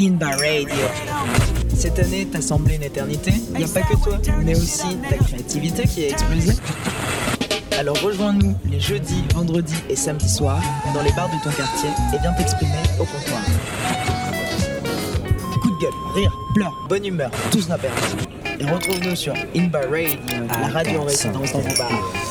[0.00, 0.68] Inba Radio.
[1.76, 5.16] Cette année t'a semblé une éternité Il n'y a pas que toi, mais aussi ta
[5.16, 6.52] créativité qui a explosé.
[7.78, 10.62] Alors rejoins-nous les jeudis, vendredis et samedis soirs
[10.94, 13.42] dans les bars de ton quartier et viens t'exprimer au comptoir.
[15.60, 18.00] Coup de gueule, rire, pleurs, bonne humeur, tout n'a permis.
[18.60, 20.18] Et retrouve-nous sur Inba Radio,
[20.60, 22.23] la radio en résidence dans vos bars.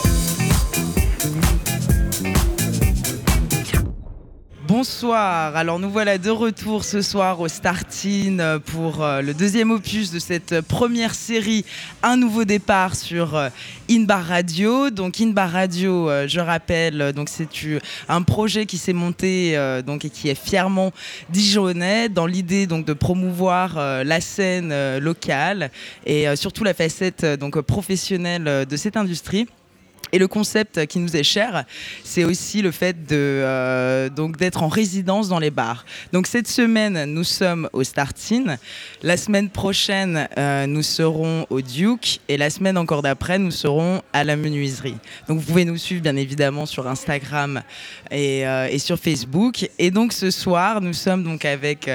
[4.86, 10.12] Bonsoir, alors nous voilà de retour ce soir au Startin pour euh, le deuxième opus
[10.12, 11.64] de cette première série
[12.02, 13.48] Un nouveau départ sur euh,
[13.90, 14.90] Inbar Radio.
[14.90, 17.48] Donc Inbar Radio, euh, je rappelle, donc c'est
[18.10, 20.92] un projet qui s'est monté et qui est fièrement
[21.30, 25.72] dijonnais dans l'idée de promouvoir la scène locale
[26.06, 27.26] et surtout la facette
[27.66, 29.48] professionnelle de cette industrie.
[30.12, 31.66] Et le concept qui nous est cher,
[32.04, 35.86] c'est aussi le fait de euh, donc d'être en résidence dans les bars.
[36.12, 38.58] Donc cette semaine, nous sommes au Startin.
[39.02, 42.20] La semaine prochaine, euh, nous serons au Duke.
[42.28, 44.98] Et la semaine encore d'après, nous serons à la menuiserie.
[45.28, 47.64] Donc vous pouvez nous suivre bien évidemment sur Instagram
[48.12, 49.68] et, euh, et sur Facebook.
[49.80, 51.90] Et donc ce soir, nous sommes donc avec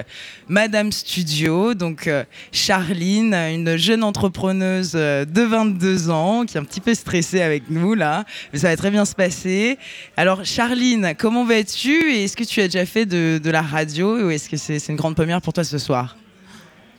[0.49, 2.11] Madame Studio, donc
[2.51, 7.95] Charline, une jeune entrepreneuse de 22 ans qui est un petit peu stressée avec nous
[7.99, 9.79] là mais ça va très bien se passer.
[10.17, 12.13] Alors, Charline, comment vas-tu?
[12.13, 14.97] Et est-ce que tu as déjà fait de, la radio ou est-ce que c'est une
[14.97, 16.17] grande première pour toi ce soir?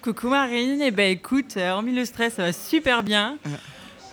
[0.02, 3.38] Coucou Marine, et eh ben écoute, euh, hormis le stress, ça va super bien.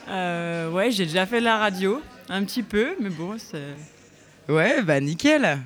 [0.08, 4.52] Euh, ouais, j'ai déjà fait de la radio, un petit peu, mais bon, c'est.
[4.52, 5.58] Ouais, bah nickel.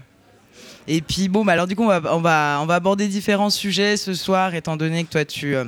[0.86, 3.48] Et puis bon, bah alors du coup, on va, on va, on va aborder différents
[3.48, 5.64] sujets ce soir, étant donné que toi, tu, euh,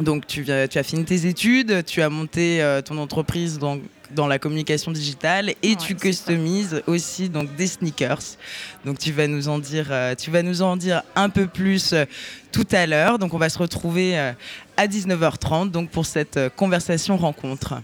[0.00, 3.82] donc tu, tu as fini tes études, tu as monté ton entreprise donc
[4.14, 8.36] dans la communication digitale et tu customises aussi donc des sneakers.
[8.84, 11.92] Donc tu vas nous en dire, euh, tu vas nous en dire un peu plus
[11.92, 12.04] euh,
[12.52, 13.18] tout à l'heure.
[13.18, 14.32] Donc on va se retrouver euh,
[14.76, 17.74] à 19h30 donc pour cette conversation rencontre.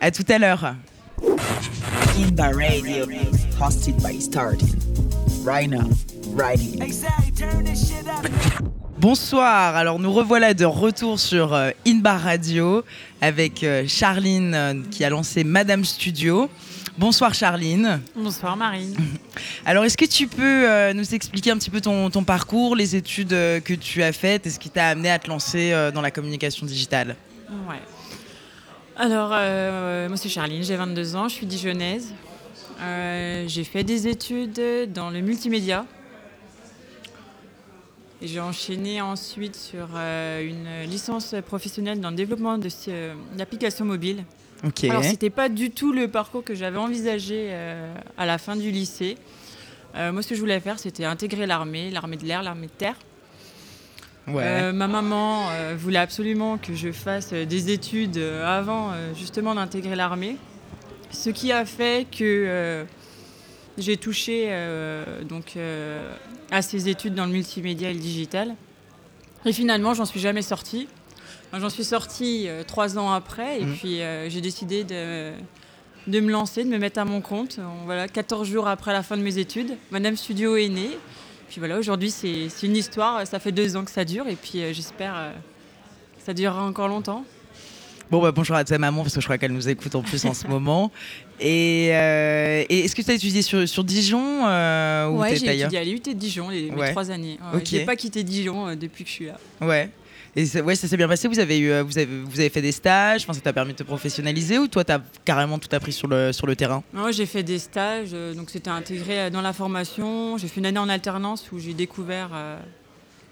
[0.00, 0.74] À tout à l'heure.
[2.38, 3.06] Radio,
[3.58, 4.18] hosted by
[5.42, 5.88] Right now,
[6.32, 6.58] right
[9.00, 12.84] Bonsoir, alors nous revoilà de retour sur euh, Inbar Radio
[13.22, 16.50] avec euh, Charline euh, qui a lancé Madame Studio.
[16.98, 18.02] Bonsoir Charline.
[18.14, 18.94] Bonsoir Marine.
[19.64, 23.72] Alors est-ce que tu peux nous expliquer un petit peu ton, parcours, les études que
[23.72, 27.16] tu as faites et ce qui t'a amené à te lancer dans la communication digitale?
[27.48, 27.80] Ouais.
[28.98, 32.12] Alors moi c'est Charline, j'ai 22 ans, je suis dijonnaise.
[33.46, 34.60] j'ai fait des études
[34.92, 35.86] dans le multimédia
[38.22, 42.58] j'ai enchaîné ensuite sur euh, une licence professionnelle dans le développement
[42.88, 44.24] euh, d'applications mobiles.
[44.64, 44.84] Ok.
[44.84, 48.70] Alors, c'était pas du tout le parcours que j'avais envisagé euh, à la fin du
[48.70, 49.16] lycée.
[49.94, 52.96] moi, ce que je voulais faire, c'était intégrer l'armée, l'armée de l'air, l'armée de terre.
[54.28, 54.70] Ouais.
[54.72, 60.36] ma maman voulait absolument que je fasse des études avant justement d'intégrer l'armée.
[61.10, 62.84] Ce qui a fait que
[63.80, 66.12] j'ai touché euh, donc, euh,
[66.50, 68.54] à ces études dans le multimédia et le digital.
[69.46, 70.86] Et finalement, j'en suis jamais sortie.
[71.52, 73.76] J'en suis sortie euh, trois ans après et mmh.
[73.76, 75.32] puis j'ai décidé de,
[76.06, 77.58] de, me lancer, de me mettre à mon compte.
[77.86, 80.96] voilà, 14 jours après la fin de mes études, Madame Studio est née.
[81.48, 83.26] Puis voilà, aujourd'hui, c'est une histoire.
[83.26, 85.32] Ça fait deux ans que ça dure et puis j'espère
[86.16, 87.24] que ça durera encore longtemps.
[88.10, 90.24] Bon, bah, bonjour à ta maman, parce que je crois qu'elle nous écoute en plus
[90.24, 90.90] en ce moment.
[91.38, 95.78] Et, euh, est-ce que tu as étudié sur, sur Dijon euh, ou Ouais, j'ai étudié
[95.78, 97.38] à l'UT de Dijon les, trois années.
[97.54, 99.38] Ouais, Je n'ai pas quitté Dijon euh, depuis que je suis là.
[99.60, 99.90] Ouais.
[100.34, 101.28] Et ouais, ça s'est bien passé.
[101.28, 103.22] Vous avez, eu, vous avez, vous avez fait des stages.
[103.22, 106.08] Enfin, ça t'a permis de te professionnaliser ou toi, tu as carrément tout appris sur
[106.08, 106.82] le, sur le terrain?
[106.92, 108.10] Moi, j'ai fait des stages.
[108.10, 110.36] donc, c'était intégré dans la formation.
[110.36, 112.30] J'ai fait une année en alternance où j'ai découvert,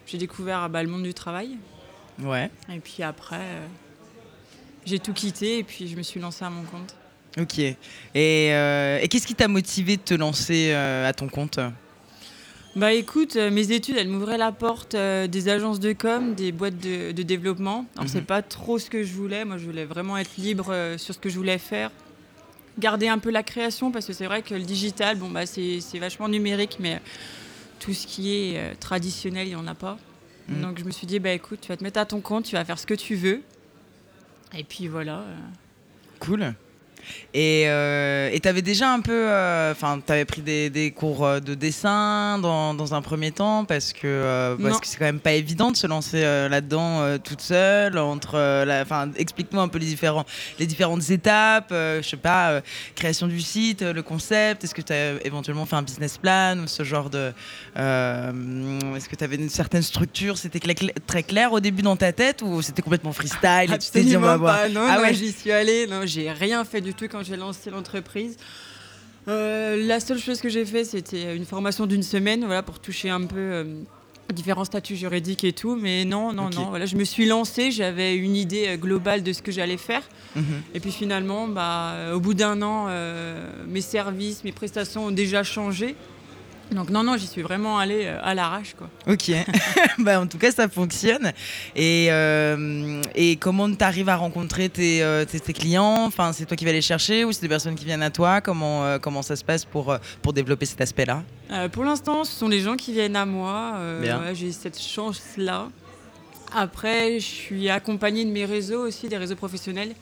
[0.06, 1.50] j'ai découvert bah, le monde du travail.
[2.20, 2.48] Ouais.
[2.72, 3.40] Et puis après,
[4.88, 6.94] j'ai tout quitté et puis je me suis lancée à mon compte.
[7.38, 7.58] Ok.
[7.58, 7.76] Et,
[8.16, 11.60] euh, qu'est-ce qui t'a motivé de te lancer euh, à ton compte?
[12.74, 16.78] Bah écoute, euh, mes études, elles m'ouvraient la porte des agences de com, des boîtes
[16.78, 17.86] de, développement.
[17.96, 18.08] Alors mhm.
[18.08, 19.44] c'est pas trop ce que je voulais.
[19.44, 21.90] Moi, je voulais vraiment être libre sur ce que je voulais faire,
[22.78, 25.98] garder un peu la création parce que c'est vrai que le digital, bon bah c'est
[25.98, 27.00] vachement numérique, mais
[27.80, 29.98] tout ce qui est traditionnel, il y en a pas.
[30.48, 30.62] Mhm.
[30.62, 32.54] Donc je me suis dit bah écoute, tu vas te mettre à ton compte, tu
[32.54, 33.42] vas faire ce que tu veux.
[34.56, 35.24] Et puis voilà.
[36.20, 36.54] Cool.
[37.34, 39.12] Et euh, tu avais déjà un peu.
[39.12, 43.30] euh, Enfin, tu avais pris des, des cours euh, de dessin dans, dans un premier
[43.32, 46.48] temps parce que euh, parce que c'est quand même pas évident de se lancer euh,
[46.48, 47.98] là-dedans euh, toute seule.
[47.98, 50.24] Entre, euh, enfin, explique-nous un peu les, différents,
[50.58, 51.70] les différentes étapes.
[51.72, 52.60] euh, je sais pas, euh,
[52.94, 54.64] création du site, euh, le concept.
[54.64, 57.32] Est-ce que tu as éventuellement fait un business plan ou ce genre de.
[57.76, 60.36] euh, Est-ce que tu avais une certaine structure?
[60.38, 60.60] C'était
[61.06, 64.16] très clair au début dans ta tête ou c'était complètement freestyle et tu t'es dit,
[64.16, 64.68] on va Absolument voir?
[64.70, 65.14] Non, Ah non, ouais.
[65.14, 65.86] j'y suis allée.
[65.86, 68.36] Non, j'ai rien fait du tout quand j'ai lancé l'entreprise.
[69.28, 73.10] Euh, la seule chose que j'ai fait, c'était une formation d'une semaine, voilà, pour toucher
[73.10, 73.64] un peu euh,
[74.32, 75.76] différents statuts juridiques et tout.
[75.76, 76.66] Mais non, non, non.
[76.70, 77.70] Voilà, je me suis lancée.
[77.70, 80.02] J'avais une idée euh, globale de ce que j'allais faire.
[80.36, 80.44] Mhm.
[80.74, 85.42] Et puis finalement, bah, au bout d'un an, euh, mes services, mes prestations ont déjà
[85.42, 85.94] changé.
[86.72, 88.88] Donc non, non, j'y suis vraiment allée euh, à l'arrache, quoi.
[89.06, 89.30] Ok,
[89.98, 91.32] bah, en tout cas ça fonctionne.
[91.74, 96.04] Et, euh, et comment tu arrives à rencontrer tes, euh, tes, tes clients?
[96.06, 98.40] Enfin, c'est toi qui vas les chercher ou c'est des personnes qui viennent à toi?
[98.40, 101.22] Comment, euh, comment ça se passe pour, pour développer cet aspect-là?
[101.50, 103.72] Euh, pour l'instant, ce sont les gens qui viennent à moi.
[103.76, 105.68] Euh, ouais, J'ai cette chance-là.
[106.54, 109.94] Après, je suis accompagnée de mes réseaux aussi, des réseaux professionnels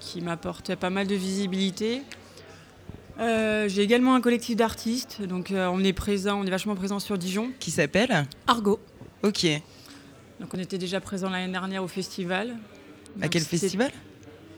[0.00, 2.02] qui m'apportent pas mal de visibilité.
[3.18, 6.98] Euh, J'ai également un collectif d'artistes, donc euh, on est présent, on est vachement présent
[6.98, 7.50] sur Dijon.
[7.58, 8.78] Qui s'appelle Argo.
[9.22, 9.46] Ok.
[10.40, 12.56] Donc on était déjà présent l'année dernière au festival.
[13.18, 13.90] À Donc, quel festival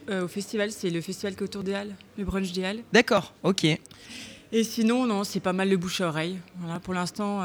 [0.09, 2.83] euh, Au festival, c'est le festival qui est autour des Halles, le brunch des Halles.
[2.91, 3.65] D'accord, ok.
[4.51, 6.37] Et sinon, non, c'est pas mal le bouche à oreille.
[6.57, 7.43] Voilà, pour l'instant,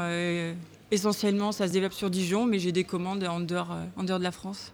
[0.89, 4.23] essentiellement, ça se développe sur Dijon, mais j'ai des commandes en dehors, en dehors de
[4.23, 4.73] la France.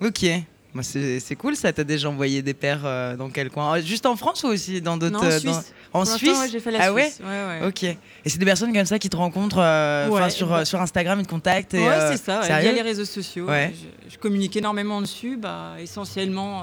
[0.00, 0.26] Ok.
[0.72, 3.76] Bah, c'est cool ça, t'as déjà envoyé des paires euh, dans quel coin?
[3.78, 5.72] Euh, Juste en France ou aussi dans d'autres en euh, Suisse.
[5.92, 6.38] dans- En Pour Suisse?
[6.38, 7.18] ouais, j'ai fait la Ah Suisse.
[7.20, 7.66] Ouais, ouais.
[7.66, 7.82] Ok.
[7.82, 7.96] Et
[8.26, 11.30] c'est des personnes comme ça qui te rencontrent euh, sur, euh, sur Instagram, ils te
[11.30, 13.46] contactent et, Ouais, c'est ça, via les réseaux sociaux.
[13.46, 13.72] Ouais.
[14.08, 15.36] Je, je communique énormément dessus.
[15.36, 16.62] Bah, essentiellement,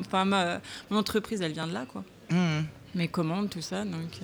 [0.00, 0.24] enfin,
[0.90, 2.04] mon entreprise, elle vient de là, quoi.
[2.30, 2.66] Mhm.
[2.94, 3.84] Mes commandes, tout ça.
[3.84, 4.20] Donc,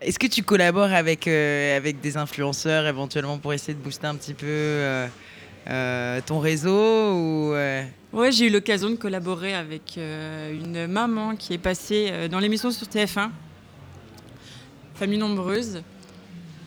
[0.00, 4.34] Est-ce que tu collabores avec, avec des influenceurs éventuellement pour essayer de booster un petit
[4.34, 4.46] peu
[5.68, 7.82] euh, ton réseau ou euh,
[8.12, 12.70] Ouais, j'ai eu l'occasion de collaborer avec euh, une maman qui est passée dans l'émission
[12.70, 13.30] sur TF1,
[14.94, 15.82] Famille nombreuse.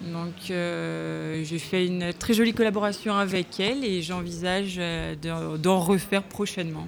[0.02, 4.80] Donc, euh, j'ai fait une très jolie collaboration avec elle et j'envisage
[5.22, 6.88] d'en d'en refaire prochainement.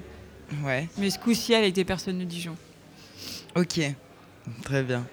[0.64, 2.56] Ouais, Mais ce coup-ci, elle était personne de Dijon.
[3.56, 3.82] ok,
[4.64, 5.06] très bien.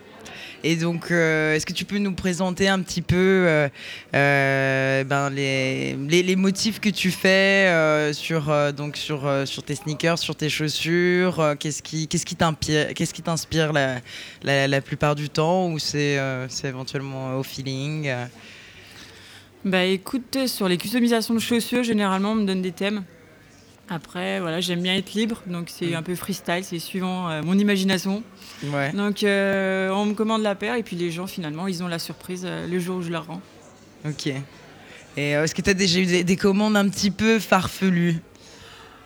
[0.64, 3.68] Et donc, euh, est-ce que tu peux nous présenter un petit peu euh,
[4.14, 10.48] euh, ben, les, motifs que tu fais sur, donc sur, sur tes sneakers, sur tes
[10.48, 14.00] chaussures Qu'est-ce qui qu'est-ce qui t'inspire qu'est-ce qui t'inspire la,
[14.42, 16.18] la, plupart du temps ou c'est
[16.48, 18.10] c'est éventuellement au feeling
[19.64, 23.04] Bah écoute, sur les customisations de chaussures, généralement, on me donne des thèmes.
[23.90, 25.94] Après, voilà, j'aime bien être libre, donc c'est Mm.
[25.96, 28.22] un peu freestyle, c'est suivant euh, mon imagination.
[28.64, 28.92] Ouais.
[28.92, 31.98] Donc euh, on me commande la paire et puis les gens finalement ils ont la
[31.98, 33.40] surprise euh, le jour où je leur rends.
[34.06, 34.26] Ok.
[35.16, 38.16] Et est-ce que tu as déjà eu des, des commandes un petit peu farfelues?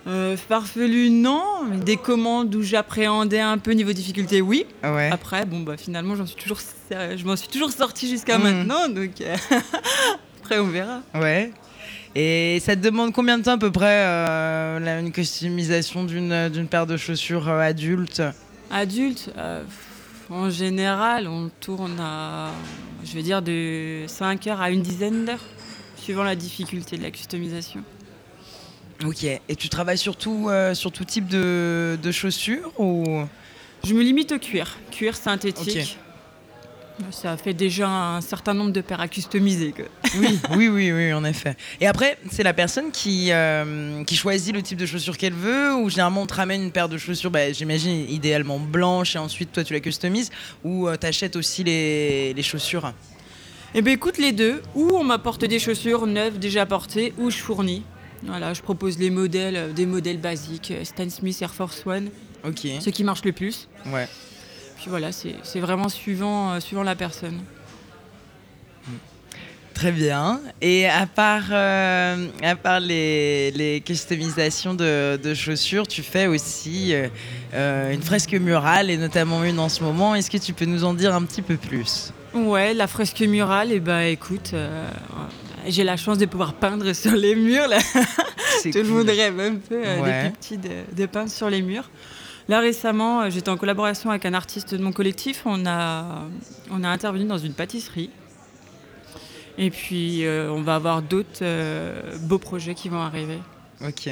[0.08, 4.66] Euh, farfelu non, mais des commandes où j'appréhendais un peu niveau difficulté oui.
[4.82, 5.08] Ouais.
[5.12, 6.58] Après bon bah finalement j'en suis toujours
[6.90, 8.42] je m'en suis toujours sortie jusqu'à Mm.
[8.42, 9.10] maintenant donc
[10.42, 11.02] après on verra.
[11.14, 11.52] Ouais.
[12.14, 16.66] Et ça te demande combien de temps à peu près euh, une customisation d'une d'une
[16.68, 18.22] paire de chaussures euh, adulte
[18.70, 19.62] Adulte euh,
[20.28, 22.50] en général on tourne à
[23.02, 25.44] je vais dire de 5 heures à une dizaine d'heures
[25.96, 27.82] suivant la difficulté de la customisation.
[29.04, 29.24] Ok.
[29.24, 33.22] Et tu travailles surtout euh, sur tout type de, de chaussures ou?
[33.84, 35.98] Je me limite au cuir, cuir synthétique.
[37.10, 39.72] Ça fait déjà un certain nombre de paires à customiser.
[39.72, 39.86] quoi.
[40.18, 41.56] oui, oui, oui, oui, en effet.
[41.80, 45.74] Et après, c'est la personne qui, euh, qui choisit le type de chaussures qu'elle veut,
[45.74, 49.52] ou généralement on te ramène une paire de chaussures, bah, j'imagine idéalement blanche, et ensuite
[49.52, 50.30] toi tu la customises,
[50.64, 52.92] ou tu t'achètes aussi les, les chaussures?
[53.74, 57.38] Eh bien écoute les deux, ou on m'apporte des chaussures neuves déjà portées, ou je
[57.38, 57.82] fournis.
[58.22, 62.10] Voilà, je propose les modèles, euh, des modèles basiques, euh, Stan Smith Air Force One,
[62.46, 62.68] Ok.
[62.80, 63.68] ceux qui marchent le plus.
[63.86, 64.06] Ouais.
[64.82, 67.38] Puis voilà, c'est vraiment suivant, euh, suivant la personne.
[69.74, 70.40] Très bien.
[70.60, 76.94] Et à part, euh, à part les, les customisations de, de chaussures, tu fais aussi
[77.54, 80.14] euh, une fresque murale et notamment une en ce moment.
[80.16, 82.12] Est-ce que tu peux nous en dire un petit peu plus?
[82.34, 84.88] Ouais, la fresque murale, et bah écoute, euh,
[85.68, 87.78] j'ai la chance de pouvoir peindre sur les murs là.
[88.62, 88.86] Tout le cool.
[88.88, 90.22] monde rêve un peu Ouais.
[90.24, 91.88] des plus petits de, de peindre sur les murs.
[92.48, 95.42] Là récemment, euh, j'étais en collaboration avec un artiste de mon collectif.
[95.44, 96.24] On a,
[96.70, 98.10] on a intervenu dans une pâtisserie.
[99.58, 103.38] Et puis euh, on va avoir d'autres euh, beaux projets qui vont arriver.
[103.86, 104.08] Ok.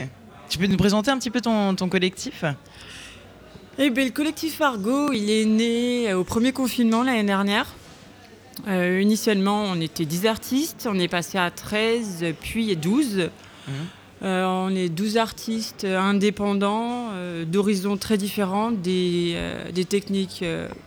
[0.49, 2.45] Tu peux nous présenter un petit peu ton, ton collectif?
[3.79, 7.67] Eh ben, le collectif Argo, il est né au premier confinement l'année dernière.
[8.69, 13.31] Euh, initialement, on était 10 artistes, on est passé à 13, puis 12.
[14.23, 20.45] Euh, on est 12 artistes indépendants, euh, d'horizons très différents, des, euh, des techniques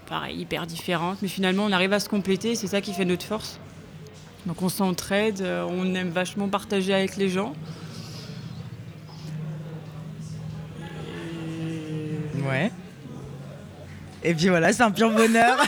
[0.07, 3.25] pareil, hyper différentes, mais finalement on arrive à se compléter, c'est ça qui fait notre
[3.25, 3.59] force.
[4.45, 7.53] Donc on s'entraide, on aime vachement partager avec les gens.
[12.45, 12.71] Ouais.
[14.21, 15.57] Et puis voilà, c'est un pur bonheur.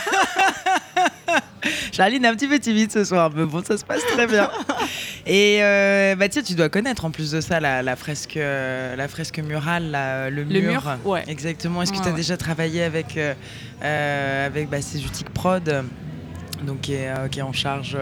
[1.91, 4.51] Charline est un petit peu timide ce soir, mais bon, ça se passe très bien.
[5.27, 9.39] Et euh, bah tu dois connaître en plus de ça la, fresque, euh, la fresque
[9.39, 9.91] murale,
[10.31, 10.97] le, le mur.
[11.03, 11.23] ouais.
[11.27, 11.81] Exactement.
[11.81, 14.77] Est-ce que tu as déjà travaillé avec, euh, avec bah,
[15.33, 15.83] Prod
[16.63, 17.97] donc qui est, qui est en charge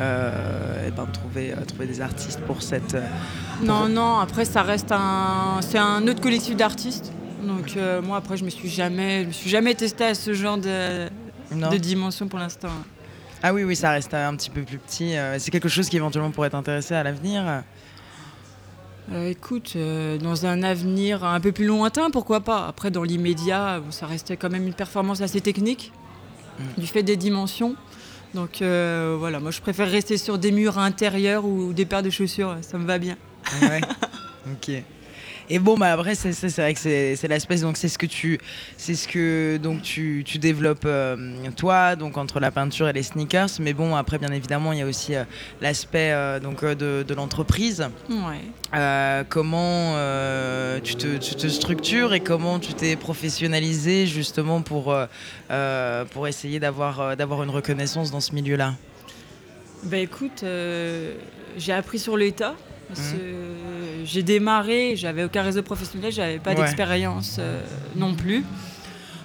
[0.00, 2.96] euh, ben, de trouver, trouver des artistes pour cette.
[3.62, 5.60] Non, non, après ça reste un.
[5.60, 7.12] C'est un autre collectif d'artistes.
[7.42, 10.56] Donc moi après je me suis jamais, je me suis jamais testé à ce genre
[10.56, 11.08] de,
[11.52, 12.70] de dimension pour l'instant.
[13.46, 15.18] Ah oui, oui, ça reste un petit peu plus petit.
[15.18, 17.62] Euh, c'est quelque chose qui éventuellement pourrait t'intéresser à l'avenir
[19.12, 23.82] euh, écoute, euh, dans un avenir un peu plus lointain, pourquoi pas Après, dans l'immédiat,
[23.90, 25.92] ça restait quand même une performance assez technique,
[26.58, 26.80] mm.
[26.80, 27.76] du fait des dimensions.
[28.32, 32.56] Donc voilà, moi je préfère rester sur des murs intérieurs ou des paires de chaussures,
[32.62, 33.18] ça me va bien.
[33.60, 33.82] Ouais,
[34.52, 34.82] ok.
[35.50, 38.38] Et bon, bah après, c'est vrai que c'est l'aspect, donc c'est ce que tu,
[38.78, 41.16] c'est ce que donc tu, tu développes euh,
[41.56, 43.50] toi, donc entre la peinture et les sneakers.
[43.60, 45.24] Mais bon, après, bien évidemment, il y a aussi euh,
[45.60, 47.86] l'aspect euh, donc de, de l'entreprise.
[48.08, 49.24] Ouais.
[49.28, 49.94] comment
[50.82, 54.94] tu te, tu, te, structures et comment tu t'es professionnalisé justement pour
[56.12, 58.74] pour essayer d'avoir d'avoir une reconnaissance dans ce milieu-là?
[59.84, 60.44] Bah écoute,
[61.58, 62.54] j'ai appris sur l'état.
[62.90, 64.04] Mmh.
[64.04, 67.62] J'ai démarré, j'avais aucun réseau professionnel, j'avais pas d'expérience euh,
[67.96, 68.44] non plus.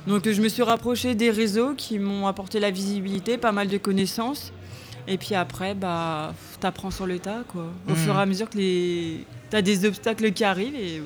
[0.08, 3.78] Donc je me suis rapprochée des réseaux qui m'ont apporté la visibilité, pas mal de
[3.78, 4.54] connaissances.
[5.08, 7.68] Et puis après, bah, apprends sur le tas, quoi.
[7.88, 7.96] Au mmh.
[7.96, 9.26] fur et à mesure que les...
[9.54, 11.02] as des obstacles qui arrivent et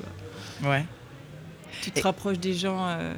[0.64, 0.84] ouais.
[1.82, 3.14] tu te rapproches des gens, euh,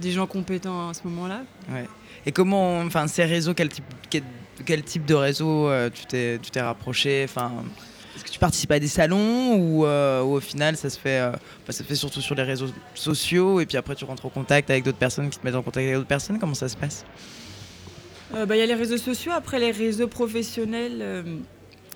[0.00, 1.42] des gens compétents à ce moment-là.
[1.70, 1.86] Ouais.
[2.24, 3.84] Et comment, enfin, ces réseaux, quel type,
[4.64, 7.52] quel, type de réseau euh, tu t'es, tu t'es rapproché, enfin.
[8.16, 11.32] Est-ce que tu participes à des salons euh, ou, au final ça se fait, euh,
[11.66, 14.70] bah, ça fait surtout sur les réseaux sociaux et puis après tu rentres en contact
[14.70, 16.38] avec d'autres personnes qui te mettent en contact avec d'autres personnes?
[16.38, 17.04] Comment ça se passe?
[18.34, 21.24] Euh, bah, Il y a les réseaux sociaux, après les réseaux professionnels.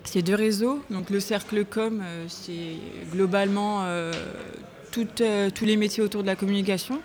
[0.03, 0.83] c'est deux réseaux.
[0.91, 2.75] Donc le cercle com, c'est
[3.11, 3.85] globalement
[4.91, 7.01] tous les métiers autour de la communication.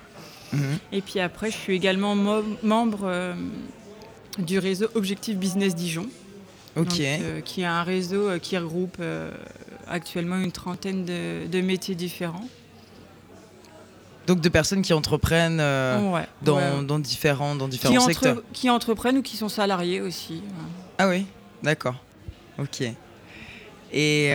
[0.53, 0.79] Mhm.
[0.93, 2.15] Et puis après, je suis également
[2.63, 3.35] membre
[4.39, 6.07] du réseau Objectif Business Dijon.
[6.77, 9.31] Euh, qui est un réseau euh, qui regroupe euh,
[9.89, 12.47] actuellement une trentaine de, métiers différents.
[14.27, 18.43] Donc de personnes qui entreprennent dans, différents, dans différents secteurs.
[18.53, 20.43] qui entreprennent ou qui sont salariés aussi.
[20.99, 21.27] Ah oui,
[21.63, 21.95] d'accord.
[22.59, 22.83] Ok.
[23.93, 24.33] Et,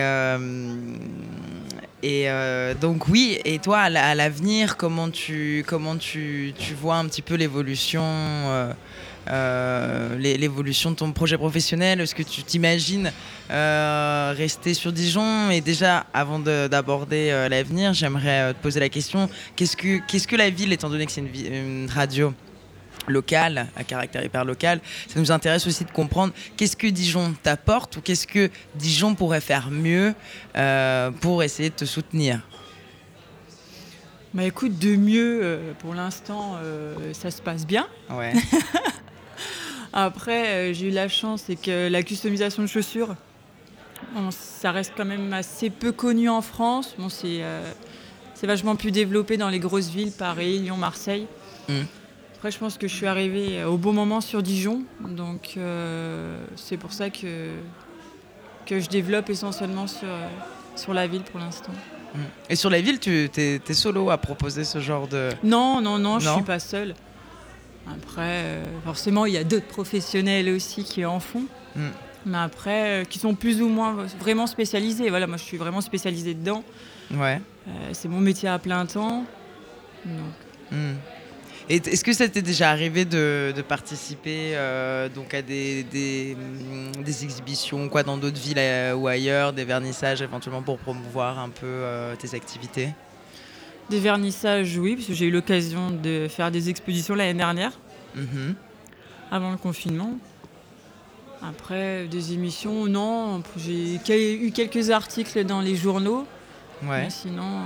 [2.02, 2.28] et
[2.80, 7.34] donc oui, et toi à l'avenir, comment tu, comment tu, tu, vois un petit peu
[7.34, 8.02] l'évolution
[9.28, 13.12] l'évolution de ton projet professionnel Est-ce que tu t'imagines
[13.50, 15.50] euh, rester sur Dijon?
[15.50, 20.36] Et déjà, avant d'aborder euh, l'avenir, j'aimerais te poser la question qu'est-ce que, qu'est-ce que
[20.36, 22.34] la ville, étant donné que c'est une, radio
[23.08, 27.96] locale, à caractère hyper local, ça nous intéresse aussi de comprendre qu'est-ce que Dijon t'apporte
[27.96, 30.14] ou qu'est-ce que Dijon pourrait faire mieux
[31.20, 32.40] pour essayer de te soutenir?
[34.34, 36.58] Bah écoute, de mieux, pour l'instant,
[37.12, 37.88] ça se passe bien.
[38.08, 38.32] Ouais.
[39.92, 43.14] Après, euh, j'ai eu la chance, c'est que la customisation de chaussures,
[44.30, 46.94] ça reste quand même assez peu connu en France.
[46.98, 47.62] Bon, c'est euh,
[48.42, 51.26] vachement plus développé dans les grosses villes, Paris, Lyon, Marseille.
[51.68, 51.82] Mm.
[52.36, 54.82] Après, je pense que je suis arrivée au bon moment sur Dijon.
[55.00, 57.50] Donc, euh, c'est pour ça que,
[58.66, 60.08] que je développe essentiellement sur,
[60.74, 61.72] sur la ville pour l'instant.
[62.14, 62.18] Mm.
[62.48, 65.28] Et sur la ville, tu es, solo à proposer ce genre de...
[65.44, 66.94] Non, non, non, je ne suis pas seule.
[67.86, 71.44] Après, euh, forcément, il y a d'autres professionnels aussi qui en font.
[71.74, 71.88] Mm.
[72.26, 75.10] Mais après, euh, qui sont plus ou moins vraiment spécialisés.
[75.10, 76.62] Voilà, moi, je suis vraiment spécialisée dedans.
[77.12, 77.40] Ouais.
[77.66, 79.24] Euh, c'est mon métier à plein temps.
[80.04, 80.92] Mm.
[81.68, 84.56] Et est-ce que ça t'est déjà arrivé de, participer
[85.14, 88.60] donc à des, des, mm, des, exhibitions quoi, dans d'autres villes
[88.96, 91.82] ou ailleurs, des vernissages éventuellement pour promouvoir un peu
[92.18, 92.90] tes activités?
[93.90, 97.72] Des vernissages, oui, parce que j'ai eu l'occasion de faire des expositions l'année dernière,
[98.14, 98.54] mhm.
[99.30, 100.16] avant le confinement.
[101.42, 103.42] Après, des émissions, non.
[103.56, 106.26] J'ai eu quelques articles dans les journaux.
[106.84, 107.08] Ouais.
[107.10, 107.62] sinon,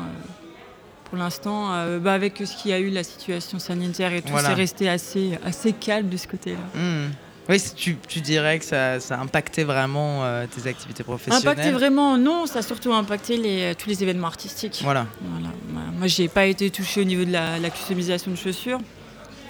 [1.04, 4.30] Pour l'instant, euh, bah, avec ce qu'il y a eu, la situation sanitaire et tout,
[4.30, 4.48] Voilà.
[4.48, 6.58] c'est resté assez, assez calme de ce côté-là.
[6.74, 7.10] Hmm.
[7.48, 11.42] Oui, tu, tu dirais que ça, ça a impacté vraiment euh, tes activités professionnelles.
[11.48, 14.80] Impacté vraiment, non, ça a surtout impacté les, tous les événements artistiques.
[14.82, 15.06] Voilà.
[15.22, 15.48] Voilà.
[15.96, 18.80] Moi, j'ai pas été touchée au niveau de la, la customisation de chaussures,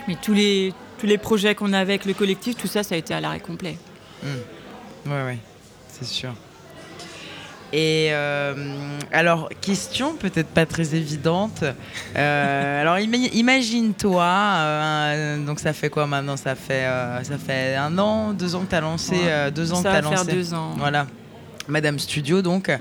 [0.08, 2.98] mais tous les, tous les projets qu'on a avec le collectif, tout ça, ça a
[2.98, 3.78] été à l'arrêt complet.
[4.24, 4.30] Oui,
[5.06, 5.38] oui,
[5.88, 6.34] c'est sûr.
[7.72, 8.54] Et euh,
[9.10, 11.64] alors, question peut-être pas très évidente.
[12.16, 16.36] Euh, alors, ima- imagine-toi, euh, donc ça fait quoi maintenant?
[16.36, 19.20] Ça fait euh, ça fait un an, deux ans que tu as lancé, Ouais.
[19.24, 20.74] euh, deux ans ça que va faire deux ans.
[20.76, 21.06] Voilà.
[21.66, 22.68] Madame Studio, donc.
[22.68, 22.76] Mm.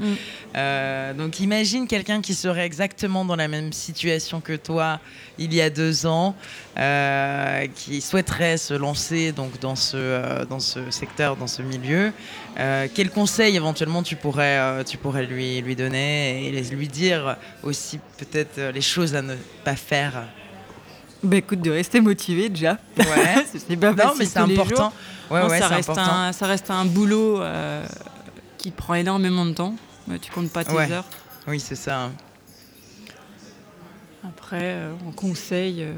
[0.57, 4.99] Euh, donc, imagine quelqu'un qui serait exactement dans la même situation que toi
[5.37, 6.35] il y a deux ans,
[6.77, 12.11] euh, qui souhaiterait se lancer donc dans ce euh, dans ce secteur, dans ce milieu.
[12.93, 18.59] Quel conseil éventuellement tu pourrais tu pourrais lui lui donner et lui dire aussi peut-être
[18.73, 20.25] les choses à ne pas faire?
[21.25, 22.77] Bah écoute, de rester motivé déjà.
[22.97, 23.05] Ouais.
[23.45, 24.75] c'est pas non, mais c'est important.
[24.75, 24.93] jours.
[25.31, 26.11] Ouais, Non, ouais, ça, reste important.
[26.13, 27.83] un, ça reste un boulot euh,
[28.57, 29.75] qui prend énormément de temps.
[30.07, 30.91] Ouais, tu comptes pas tes Ouais.
[30.91, 31.05] heures.
[31.47, 32.03] Oui, c'est ça.
[32.03, 32.11] hein.
[34.23, 35.83] Après, euh, on conseille.
[35.83, 35.93] euh,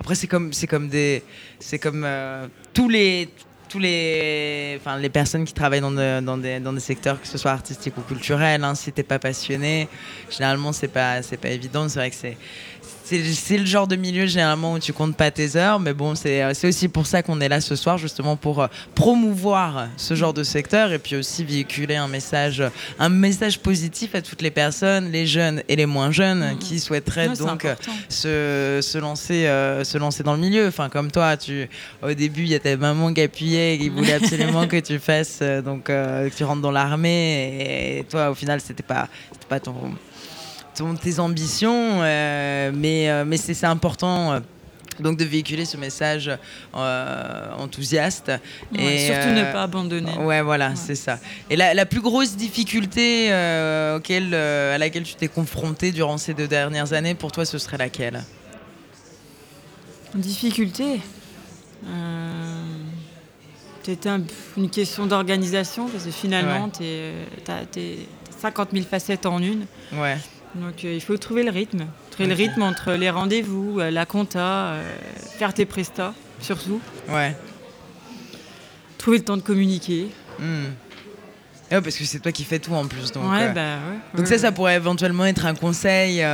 [0.00, 1.22] Après, c'est comme, c'est comme des,
[1.58, 3.28] c'est comme euh, tous les,
[3.68, 7.26] tous les, enfin les personnes qui travaillent dans, de- dans des, dans des secteurs, que
[7.26, 8.62] ce soit artistiques ou culturels.
[8.64, 9.88] Hein, si t'es pas passionné,
[10.30, 11.88] généralement c'est pas, c'est pas évident.
[11.88, 12.36] C'est vrai que c'est,
[13.16, 16.42] c'est, le genre de milieu généralement où tu comptes pas tes heures, mais bon, c'est,
[16.42, 20.34] euh, aussi pour ça qu'on est là ce soir, justement pour euh, promouvoir ce genre
[20.34, 22.62] de secteur et puis aussi véhiculer un message,
[22.98, 26.58] un message positif à toutes les personnes, les jeunes et les moins jeunes, Mhm.
[26.58, 27.74] qui souhaiteraient donc euh,
[28.08, 31.68] se, se lancer euh, se lancer dans le milieu enfin comme toi tu
[32.02, 34.98] au début il y a ta maman qui appuyait et qui voulait absolument que tu
[34.98, 39.08] fasses euh, donc euh, que tu rentres dans l'armée et, toi au final c'était pas
[39.48, 39.74] pas ton,
[40.78, 44.40] ton- tes ambitions euh, mais euh, mais c'est c'est important euh,
[45.00, 46.28] donc de véhiculer ce message
[46.74, 48.32] euh, enthousiaste
[48.74, 50.12] Ouais, et surtout euh, ne pas abandonner.
[50.18, 50.74] Ouais, voilà, Ouais.
[50.76, 51.20] c'est ça.
[51.50, 56.34] Et la, la plus grosse difficulté euh, auquel, à laquelle tu t'es confronté durant ces
[56.34, 58.24] deux dernières années, pour toi, ce serait laquelle?
[60.16, 61.00] Difficulté?
[63.82, 64.22] C'était un-
[64.56, 66.82] une question d'organisation parce que finalement, tu
[67.50, 67.62] as,
[68.40, 69.64] 50 000 facettes en une.
[69.92, 70.16] Ouais.
[70.54, 71.86] Donc euh, il faut trouver le rythme.
[72.10, 74.82] Trouver le rythme entre les rendez-vous, euh, la compta, euh,
[75.38, 76.80] faire tes prestats surtout.
[77.08, 77.36] Ouais.
[78.96, 80.08] Trouver le temps de communiquer.
[80.38, 80.66] Hmm.
[81.70, 83.12] Ouais, parce que c'est toi qui fais tout en plus.
[83.12, 83.98] Donc, ouais, bah ouais.
[84.16, 86.24] donc ça, ça pourrait éventuellement être un conseil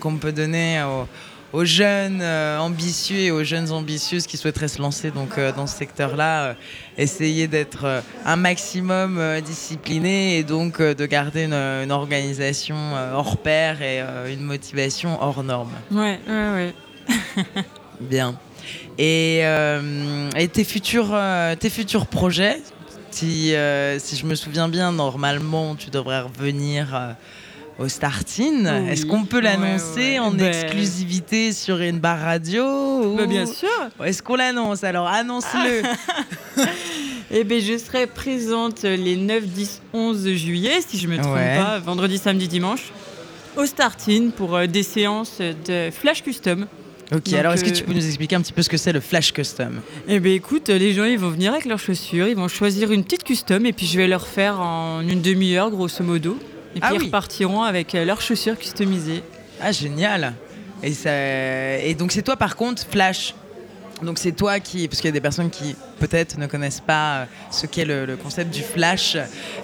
[0.00, 1.08] qu'on peut donner aux,
[1.56, 5.66] aux jeunes euh, ambitieux et aux jeunes ambitieuses qui souhaiteraient se lancer donc, euh, dans
[5.66, 6.44] ce secteur-là.
[6.44, 6.54] euh,
[6.98, 12.76] essayer d'être un maximum discipliné et donc de garder une, une organisation
[13.14, 14.00] hors pair et
[14.32, 15.72] une motivation hors norme.
[15.90, 16.74] Ouais, ouais, ouais.
[18.00, 18.34] Bien.
[18.98, 22.62] Et, euh, et tes, futurs, euh, tes futurs projets,
[23.10, 27.14] si, euh, si je me souviens bien, normalement, tu devrais revenir
[27.78, 28.82] au Startin.
[28.84, 28.90] Oui.
[28.90, 30.18] Est-ce qu'on peut l'annoncer ouais.
[30.18, 33.68] en Ben- exclusivité sur une barre radio ou- Bah, bien sûr.
[34.04, 35.82] Est-ce qu'on l'annonce Alors, annonce-le.
[37.32, 41.56] Eh ben, je serai présente les 9, 10, 11 juillet, si je me trompe Ouais.
[41.56, 42.92] pas, vendredi, samedi, dimanche,
[43.56, 46.66] au Startin pour euh, des séances de Flash Custom.
[47.12, 48.76] ok, Donc, alors est-ce que euh, tu peux nous expliquer un petit peu ce que
[48.76, 49.80] c'est le Flash Custom?
[50.06, 53.02] Eh ben écoute, les gens ils vont venir avec leurs chaussures, ils vont choisir une
[53.02, 56.38] petite custom et puis je vais leur faire en une demi-heure grosso modo.
[56.76, 57.06] Et puis Ah ils oui.
[57.06, 59.22] repartiront avec euh, leurs chaussures customisées.
[59.60, 60.34] Ah, génial
[60.82, 61.10] et, ça...
[61.78, 63.34] et donc, c'est toi, par contre, Flash?
[64.02, 67.20] Donc c'est toi qui, parce qu'il y a des personnes qui peut-être ne connaissent pas
[67.20, 69.16] euh, ce qu'est le, le concept du flash.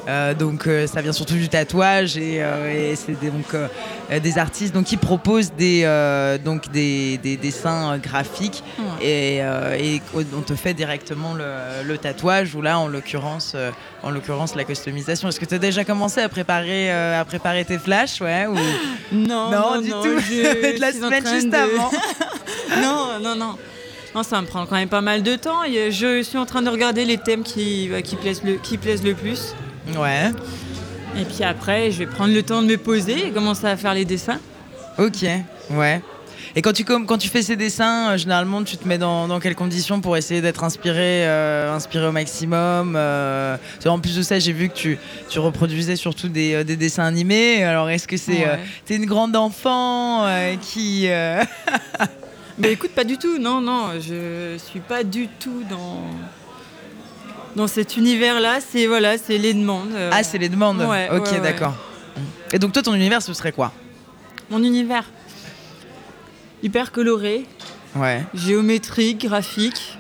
[0.09, 3.45] Euh, donc euh, ça vient surtout du tatouage et, euh, et c'est des- donc
[4.23, 5.83] des artistes donc qui proposent des
[6.45, 8.63] donc des, des dessins graphiques
[9.03, 10.03] et, et
[10.35, 11.45] on te fait directement le,
[11.87, 13.55] le tatouage ou là en l'occurrence
[14.03, 15.29] en l'occurrence la customisation.
[15.29, 18.55] Est-ce que tu as déjà commencé à préparer à préparer tes flashs ouais ou?
[19.13, 21.91] Non, non, du tout je la semaine juste de- avant.
[22.83, 23.59] non, non, non.
[24.15, 25.65] Non, ça me prend quand même pas mal de temps.
[25.65, 28.77] Et Je suis en train de regarder les thèmes qui, ouais, qui, plaisent, le, qui
[28.77, 29.55] plaisent le plus.
[29.97, 30.31] Ouais.
[31.19, 33.95] Et puis après, je vais prendre le temps de me poser et commencer à faire
[33.95, 34.39] les dessins.
[34.99, 35.25] Ok,
[35.71, 36.03] ouais.
[36.55, 39.41] Et quand tu, quand tu fais ces dessins, euh, généralement, tu te mets dans, dans
[39.41, 44.39] quelles conditions pour essayer d'être inspiré, euh, inspiré au maximum euh, En plus de ça,
[44.39, 44.99] j'ai vu que tu,
[45.31, 47.65] tu reproduisais surtout des, euh, des dessins animés.
[47.65, 48.47] Alors, est-ce que c'est Ouais.
[48.49, 51.09] euh, t'es une grande enfant euh, qui...
[52.59, 53.39] Mais écoute, pas du tout.
[53.39, 56.03] Non, non, je suis pas du tout dans
[57.57, 58.59] dans cet univers-là.
[58.61, 59.93] C'est voilà, c'est les demandes.
[59.95, 61.41] euh, Ah, c'est les demandes Ouais, Ok, ouais, ouais.
[61.41, 61.75] d'accord.
[62.53, 63.73] Et donc, toi, ton univers, ce serait quoi?
[64.51, 65.05] Mon univers.
[66.63, 67.47] Hyper coloré,
[67.97, 68.23] Ouais.
[68.35, 69.99] géométrique, graphique.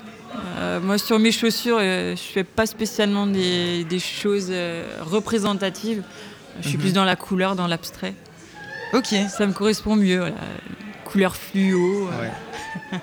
[0.58, 6.02] Euh, moi, sur mes chaussures, euh, je fais pas spécialement des, des choses euh, représentatives.
[6.60, 6.82] Je suis Mhm.
[6.82, 8.14] plus dans la couleur, dans l'abstrait.
[8.92, 9.14] Ok.
[9.30, 10.18] Ça me correspond mieux.
[10.20, 10.34] Voilà.
[11.12, 12.08] Couleur fluo.
[12.08, 12.98] Ouais.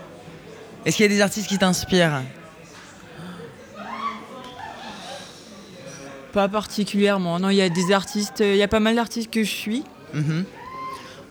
[0.85, 2.23] Est-ce qu'il y a des artistes qui t'inspirent?
[6.33, 7.39] Pas particulièrement.
[7.39, 9.83] Non, il y a des artistes, il y a pas mal d'artistes que je suis.
[10.15, 10.43] Mhm.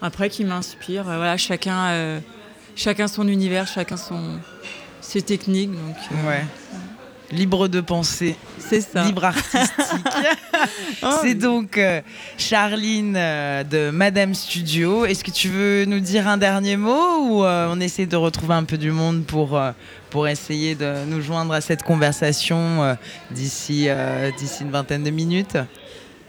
[0.00, 1.02] Après, qui m'inspirent.
[1.04, 2.20] Voilà, chacun, euh,
[2.76, 4.38] chacun son univers, chacun son
[5.00, 5.72] ses techniques.
[5.72, 6.44] Donc, euh, Ouais.
[7.30, 9.04] Libre de penser, c'est ça.
[9.04, 9.60] libre artistique.
[11.02, 12.00] Oh, C'est donc euh,
[12.36, 15.04] Charline euh, de Madame Studio.
[15.04, 18.54] Est-ce que tu veux nous dire un dernier mot ou euh, on essaie de retrouver
[18.54, 19.70] un peu du monde pour, euh,
[20.10, 22.96] pour essayer de nous joindre à cette conversation
[23.30, 23.88] d'ici
[24.38, 25.56] d'ici une vingtaine de minutes?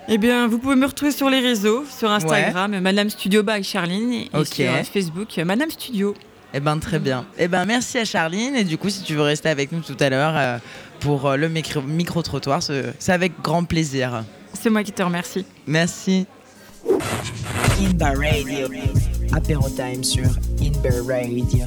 [0.08, 4.14] Eh bien, vous pouvez me retrouver sur les réseaux, sur Instagram, Madame Studio by Charline,
[4.14, 6.14] et sur Facebook, Madame Studio.
[6.54, 7.26] Eh ben très bien.
[7.38, 9.98] Eh ben merci à Charline et du coup si tu veux rester avec nous tout
[10.00, 10.58] à l'heure euh,
[11.00, 14.24] pour euh, le micro- micro-trottoir, ce- c'est avec grand plaisir.
[14.54, 15.46] C'est moi qui te remercie.
[15.68, 16.26] Merci.
[17.80, 18.68] Inbar Radio.
[19.32, 20.26] Apéro Time sur
[20.60, 21.66] Inbar Radio.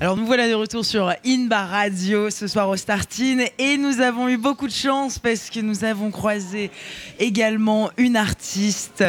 [0.00, 4.28] Alors nous voilà de retour sur Inbar Radio ce soir au Startin et nous avons
[4.28, 6.70] eu beaucoup de chance parce que nous avons croisé
[7.18, 9.04] également une artiste,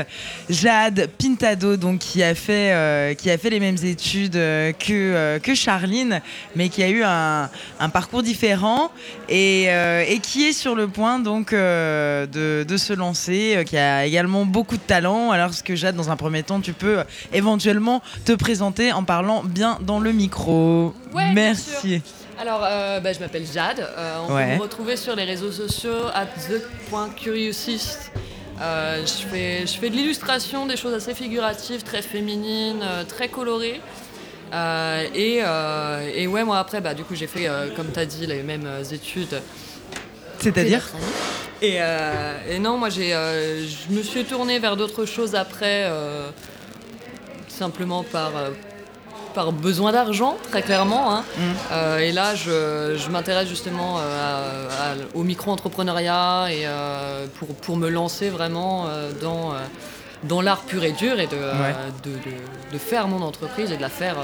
[0.49, 4.85] Jade Pintado, donc qui a fait euh, qui a fait les mêmes études euh, que
[4.89, 6.21] euh, que Charline,
[6.55, 8.89] mais qui a eu un, un parcours différent
[9.29, 14.43] et, et qui est sur le point donc de, de se lancer, qui a également
[14.43, 15.29] beaucoup de talent.
[15.29, 19.43] Alors ce que Jade, dans un premier temps, tu peux éventuellement te présenter en parlant
[19.43, 20.78] bien dans le micro.
[21.13, 22.01] Ouais, bien Merci.
[22.39, 23.79] Alors, euh, bah, je m'appelle Jade.
[23.79, 24.51] Euh, on Ouais.
[24.51, 28.11] peut me retrouver sur les réseaux sociaux at the.curiousist.
[28.61, 33.27] Euh, je, fais, je fais de l'illustration, des choses assez figuratives, très féminines, euh, très
[33.29, 33.79] colorées.
[34.53, 37.99] Euh, et, euh, et ouais, moi après, bah, du coup, j'ai fait, euh, comme tu
[37.99, 39.41] as dit, les mêmes études.
[40.39, 40.87] C'est-à-dire
[41.61, 45.83] Et, euh, et non, moi, j'ai, euh, je me suis tournée vers d'autres choses après,
[45.85, 46.29] euh,
[47.49, 48.49] simplement par, euh,
[49.39, 51.13] par besoin d'argent, très clairement.
[51.15, 51.23] hein.
[51.37, 51.41] Mm.
[51.71, 57.47] Euh, et là, je, je m'intéresse justement euh, à- à- au micro-entrepreneuriat et euh, pour,
[57.55, 58.85] pour me lancer vraiment
[59.21, 59.53] dans,
[60.23, 61.75] dans l'art pur et dur et de, Ouais.
[62.03, 64.17] de, de- de faire mon entreprise et de la faire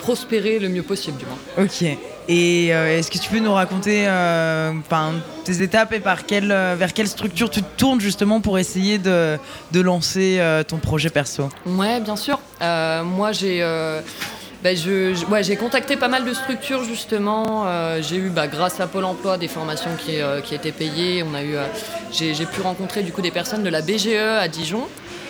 [0.00, 1.64] prospérer le mieux possible, du moins.
[1.64, 1.82] Ok.
[2.28, 4.72] Et euh, est-ce que tu peux nous raconter euh,
[5.44, 8.98] tes étapes et par quelle, euh, vers quelle structure tu te tournes justement pour essayer
[8.98, 9.36] de,
[9.72, 11.48] de lancer euh, ton projet perso?
[11.66, 12.38] Ouais, bien sûr.
[12.60, 13.62] Moi, j'ai
[14.62, 14.70] bah,
[15.30, 17.64] ouais, j'ai contacté pas mal de structures justement.
[17.66, 21.22] Euh, j'ai eu, bah, grâce à Pôle Emploi, des formations qui, euh, qui étaient payées.
[21.22, 21.64] On a eu, euh,
[22.12, 24.08] j'ai, j'ai pu rencontrer du coup des personnes de la BGE
[24.38, 24.86] à Dijon.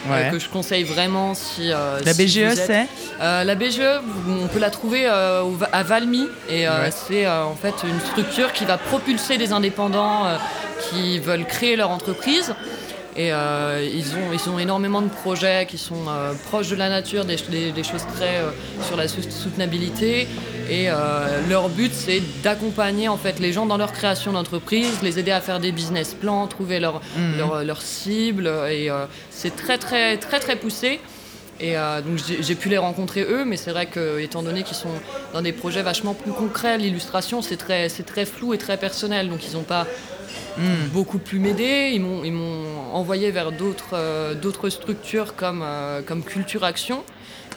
[0.09, 1.73] Euh, que je conseille vraiment si.
[1.73, 2.87] euh, La si BGE, c'est
[3.21, 3.81] Euh, La BGE,
[4.43, 6.91] on peut la trouver euh, à Valmy et euh, Ouais.
[6.91, 10.37] c'est euh, en fait une structure qui va propulser des indépendants euh,
[10.91, 12.55] qui veulent créer leur entreprise.
[13.17, 16.89] Et euh, ils, ont, ils ont énormément de projets qui sont euh, proches de la
[16.89, 18.51] nature, des, des- des choses très euh,
[18.87, 20.29] sur la sou- soutenabilité.
[20.71, 25.19] Et euh, leur but, c'est d'accompagner en fait les gens dans leur création d'entreprise, les
[25.19, 27.39] aider à faire des business plans, trouver leur, Mhm.
[27.39, 28.47] leur, leur cible.
[28.71, 31.01] Et euh, c'est très très très très poussé.
[31.63, 34.77] Et euh, donc j'ai pu les rencontrer eux, mais c'est vrai que étant donné qu'ils
[34.77, 34.95] sont
[35.35, 39.29] dans des projets vachement plus concrets, l'illustration c'est très c'est très flou et très personnel,
[39.29, 39.87] donc ils n'ont pas
[40.57, 40.89] Hmm.
[40.93, 41.91] beaucoup plus m'aider.
[41.93, 47.03] Ils m'ont ils m'ont envoyé vers d'autres euh, d'autres structures comme euh, comme Culture Action.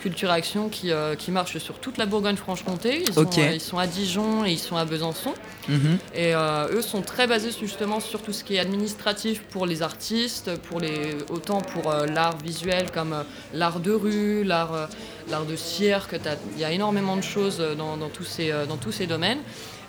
[0.03, 3.03] Culture Action qui, euh, qui marche sur toute la Bourgogne-Franche-Comté.
[3.07, 3.37] Ils, sont, Ok.
[3.37, 5.33] euh, ils sont à Dijon et ils sont à Besançon.
[5.69, 5.97] Mhm.
[6.13, 9.81] Et euh, eux sont très basés justement sur tout ce qui est administratif pour les
[9.81, 14.89] artistes, pour les, autant pour l'art visuel comme l'art de rue, l'art
[15.31, 16.15] l'art de cirque.
[16.55, 19.39] Il y a énormément de choses dans, dans tous, ces, dans tous ces domaines.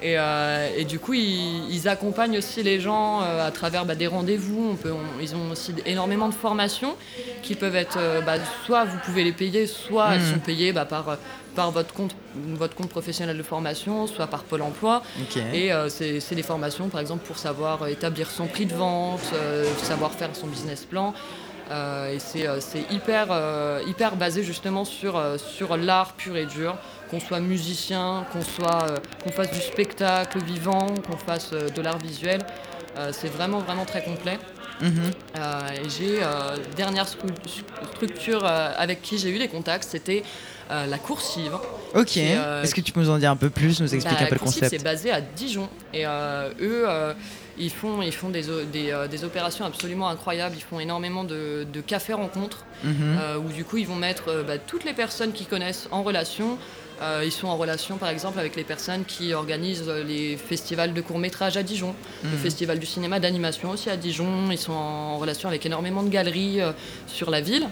[0.04, 3.94] Et, euh, et du coup, ils, ils accompagnent aussi les gens euh, à travers bah,
[3.94, 4.72] des rendez-vous.
[4.72, 6.94] On peut, on- ils ont aussi énormément de formations
[7.42, 8.34] qui peuvent être, euh, bah,
[8.66, 10.32] soit vous pouvez les payer, soit elles Mhm.
[10.34, 11.16] sont payées bah, par,
[11.54, 15.02] par votre, compte, votre compte professionnel de formation, soit par Pôle emploi.
[15.54, 19.22] Et c'est des formations, par exemple, pour savoir établir son prix de vente,
[19.82, 21.14] savoir faire son business plan.
[21.70, 22.58] Euh, et c'est euh,
[22.90, 26.76] hyper, euh, hyper basé justement sur, euh, sur l'art pur et dur,
[27.10, 31.80] qu'on soit musicien, qu'on soit, euh, qu'on fasse du spectacle vivant, qu'on fasse euh, de
[31.80, 32.42] l'art visuel.
[32.98, 34.38] Euh, c'est vraiment, vraiment très complet.
[34.80, 35.12] Mhm.
[35.36, 36.18] et j'ai
[36.76, 40.24] dernière structure avec qui j'ai eu des contacts, c'était
[40.68, 41.52] la coursive.
[41.94, 42.16] Ok.
[42.16, 44.34] Est-ce que tu peux nous en dire un peu plus, nous expliquer bah, un peu
[44.34, 44.70] le concept?
[44.70, 46.86] C'est basé à Dijon et eux
[47.58, 50.56] ils font, ils font des, des, euh, des, opérations absolument incroyables.
[50.56, 52.94] Ils font énormément de, de cafés rencontres mhm.
[53.20, 56.02] euh, où du coup ils vont mettre euh, bah, toutes les personnes qu'ils connaissent en
[56.02, 56.58] relation.
[57.22, 61.18] ils sont en relation par exemple avec les personnes qui organisent les festivals de court
[61.18, 62.38] métrage à Dijon, le mhm.
[62.38, 64.50] festival du cinéma d'animation aussi à Dijon.
[64.50, 66.60] Ils sont en relation avec énormément de galeries
[67.06, 67.66] sur la ville.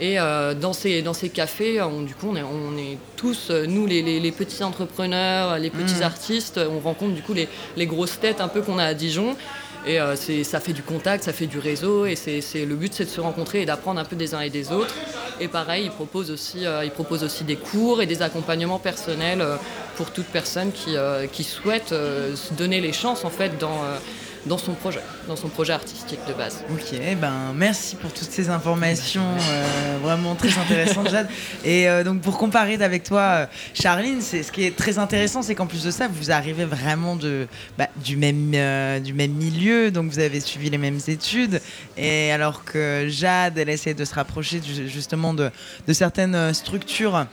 [0.00, 3.48] Et euh, dans, ces, dans ces cafés, on, du coup, on est, on est tous,
[3.50, 6.04] euh, nous, les, les, petits entrepreneurs, les petits mmh.
[6.04, 9.36] artistes, on rencontre du coup les, les, grosses têtes un peu qu'on a à Dijon.
[9.86, 12.06] Et euh, ça fait du contact, ça fait du réseau.
[12.06, 14.50] Et c'est, le but, c'est de se rencontrer et d'apprendre un peu des uns et
[14.50, 14.94] des autres.
[15.38, 19.42] Et pareil, ils proposent aussi, ils proposent aussi des cours et des accompagnements personnels
[19.96, 20.96] pour toute personne qui,
[21.32, 23.80] qui souhaite se donner les chances, en fait, dans
[24.46, 26.64] dans son projet, dans son projet artistique de base.
[26.70, 31.28] Ok, ben merci pour toutes ces informations euh, vraiment très intéressantes, Jade.
[31.64, 35.42] Et euh, donc pour comparer avec toi, euh, Charline, c'est ce qui est très intéressant,
[35.42, 38.50] c'est qu'en plus de ça, vous arrivez vraiment de bah, du même
[39.02, 41.60] du même milieu, donc vous avez suivi les mêmes études.
[41.96, 45.50] Et alors que Jade, elle essaie de se rapprocher justement de,
[45.86, 47.26] de certaines structures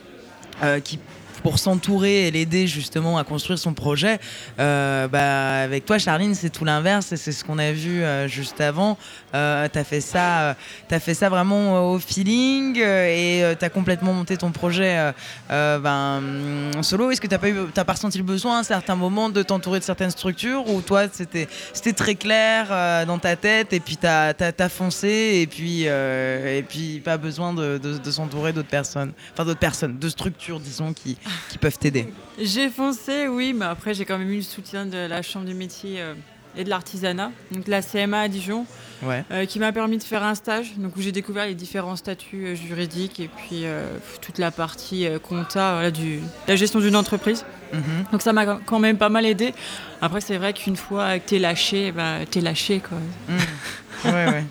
[0.84, 0.98] qui
[1.42, 4.18] pour s'entourer et l'aider justement à construire son projet.
[4.58, 8.28] Euh, bah, avec toi, Charline, c'est tout l'inverse et c'est ce qu'on a vu euh,
[8.28, 8.98] juste avant.
[9.34, 10.56] Euh, tu as, fait ça,
[10.90, 15.12] as fait ça vraiment au feeling et tu as complètement monté ton projet
[15.48, 16.22] ben,
[16.82, 17.10] solo.
[17.10, 19.84] Est-ce que tu n'as pas, ressenti le besoin à un certain moment de t'entourer de
[19.84, 25.40] certaines structures ou toi, c'était très clair dans ta tête et puis tu as, foncé
[25.42, 30.08] et puis, et puis pas besoin de, de s'entourer d'autres personnes, enfin d'autres personnes, de
[30.08, 31.16] structures, disons, qui,
[31.50, 34.96] qui peuvent t'aider J'ai foncé, oui, mais après j'ai quand même eu le soutien de
[34.96, 36.14] la Chambre du métier euh,
[36.56, 38.66] et de l'artisanat, donc la CMA à Dijon,
[39.04, 42.46] euh, qui m'a permis de faire un stage, donc où j'ai découvert les différents statuts
[42.46, 43.64] euh, juridiques et puis
[44.20, 47.44] toute la partie compta, du, la gestion d'une entreprise.
[47.72, 47.82] Mhm.
[48.12, 49.52] Donc ça m'a quand même pas mal aidé.
[50.00, 52.98] Après c'est vrai qu'une fois que t'es lâché, bah, t'es lâché quoi.
[53.28, 54.14] Mhm.
[54.14, 54.44] Ouais, ouais.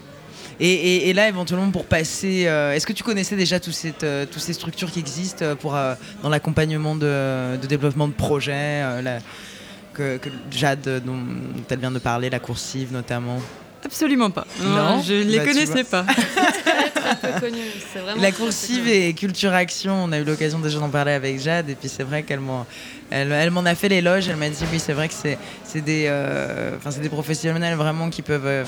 [0.60, 4.92] Et, là, éventuellement, pour passer, euh, est-ce que tu connaissais déjà toutes euh, ces structures
[4.92, 5.78] qui existent euh, pour,
[6.24, 8.84] dans l'accompagnement de, développement de projets
[9.94, 10.20] que,
[10.52, 11.20] Jade, dont
[11.70, 13.40] elle vient de parler, la coursive notamment?
[13.86, 14.48] Absolument pas.
[14.62, 16.06] Non, je ne les bah, connaissais pas.
[18.20, 21.76] la coursive et Culture Action, on a eu l'occasion déjà d'en parler avec Jade, et
[21.76, 22.66] puis c'est vrai qu'elle m'en
[23.12, 24.28] elle, m'en a fait l'éloge.
[24.28, 26.12] Elle m'a dit oui, c'est vrai que c'est des,
[27.02, 28.66] des professionnels vraiment qui peuvent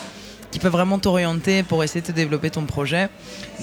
[0.51, 3.09] qui peut vraiment t'orienter pour essayer de développer ton projet.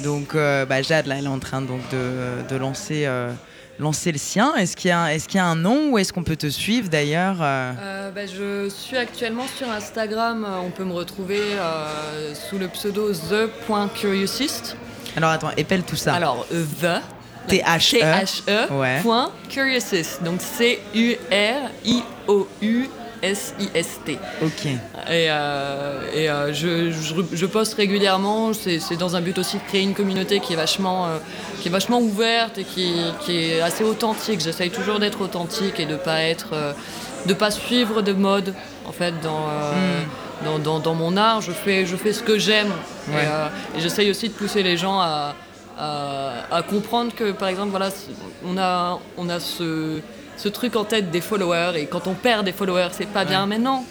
[0.04, 3.32] Donc euh, bah, Jade, là, elle est en train donc, de, de lancer, euh,
[3.78, 4.54] lancer le sien.
[4.54, 6.48] Est-ce qu'il y, a, est qu'il y a un nom ou est-ce qu'on peut te
[6.48, 8.10] suivre d'ailleurs euh?
[8.14, 10.46] bah, Je suis actuellement sur Instagram.
[10.64, 11.40] On peut me retrouver
[12.34, 14.76] sous le pseudo the.curiousist.
[15.16, 16.14] Alors attends, épelle tout ça.
[16.14, 17.00] Alors, the.
[17.48, 17.98] T-H-E.
[17.98, 19.02] T-H-E.
[19.02, 20.22] Point Curiousist.
[20.22, 20.86] Donc C-U-R-I-O-U.
[23.22, 24.18] S-I-S-T.
[24.42, 24.66] Ok.
[24.66, 24.76] Et,
[25.08, 26.90] euh, et euh, je,
[27.32, 28.52] je, poste régulièrement.
[28.52, 31.18] C'est dans un but aussi de créer une communauté qui est vachement, euh,
[31.60, 34.40] qui est vachement ouverte et qui, qui est assez authentique.
[34.40, 36.74] J'essaye toujours d'être authentique et de pas être,
[37.26, 38.54] de pas suivre de mode
[38.86, 39.46] en fait dans.
[39.46, 40.44] Hmm.
[40.44, 42.72] dans, dans, dans, mon art, je fais, je fais ce que j'aime.
[43.10, 45.34] Et, j'essaye aussi de pousser les gens à,
[45.78, 47.90] à, à, comprendre que, par exemple, voilà,
[48.44, 50.00] on a, on a ce,
[50.36, 53.46] ce truc en tête des followers et quand on perd des followers c'est pas bien
[53.46, 53.84] mais non.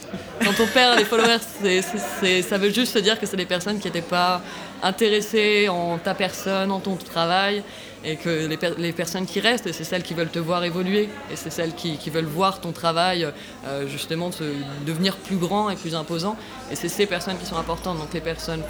[0.43, 3.79] Quand on perd des followers c'est, ça veut juste se dire que c'est des personnes
[3.79, 4.41] qui n'étaient pas
[4.83, 7.63] intéressées en ta personne en ton travail
[8.03, 11.35] et que les, les personnes qui restent c'est celles qui veulent te voir évoluer et
[11.35, 13.27] c'est celles qui, qui veulent voir ton travail
[13.65, 14.43] euh, justement se
[14.85, 16.35] devenir plus grand et plus imposant
[16.71, 17.97] et c'est ces personnes qui sont importantes.
[17.97, 18.61] Donc les personnes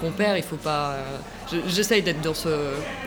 [0.00, 2.48] qu'on, perd il faut pas euh, j'essaye d'être dans ce,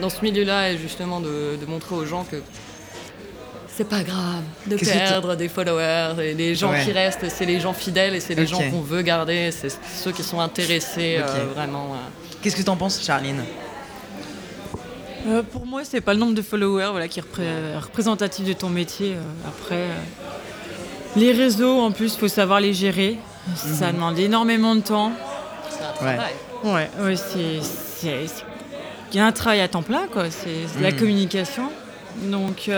[0.02, 2.36] dans ce milieu là et justement de, de montrer aux gens que
[3.76, 6.16] c'est pas grave de perdre des followers.
[6.20, 9.02] Et les gens qui restent, c'est les gens fidèles et c'est les gens qu'on veut
[9.02, 9.52] garder.
[9.52, 11.94] C'est ceux qui sont intéressés euh, vraiment.
[11.94, 11.98] Euh.
[12.42, 13.42] Qu'est-ce que tu en penses, Charline?
[15.28, 18.70] Euh, pour moi, c'est pas le nombre de followers voilà, qui est représentatif de ton
[18.70, 19.16] métier.
[19.48, 19.88] après,
[21.16, 23.18] les réseaux, en plus, il faut savoir les gérer.
[23.56, 23.94] Ça mhm.
[23.94, 25.12] demande énormément de temps.
[25.70, 26.34] C'est un travail.
[26.64, 28.20] Ouais, ouais, c'est.
[29.14, 30.26] Il y a un travail à temps plein, quoi.
[30.30, 30.98] C'est la mhm.
[30.98, 31.70] communication.
[32.24, 32.70] Donc,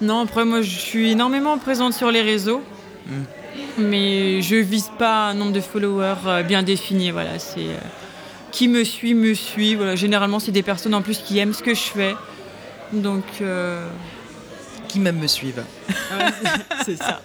[0.00, 2.62] non, après, moi, je suis énormément présente sur les réseaux.
[3.06, 3.22] Hmm.
[3.78, 7.10] Mais je vise pas un nombre de followers euh, bien défini.
[7.10, 7.78] Voilà, c'est euh,
[8.50, 9.74] qui me suit me suit.
[9.74, 12.14] Voilà, généralement, c'est des personnes en plus qui aiment ce que je fais.
[12.92, 13.24] Donc.
[13.40, 13.86] Euh,
[14.88, 15.64] qui même me suivent.
[16.84, 17.20] c'est ça.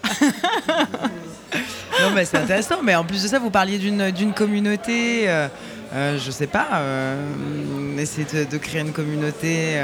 [2.01, 2.81] non, mais c'est intéressant.
[2.83, 5.29] Mais en plus de ça, vous parliez d'une communauté.
[5.29, 5.47] Euh,
[5.93, 9.75] euh, je sais pas, euh, essayer de, créer une communauté